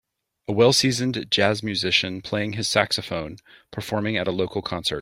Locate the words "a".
0.47-0.51, 4.27-4.31